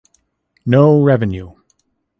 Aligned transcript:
No 0.65 0.99
revenue. 0.99 1.51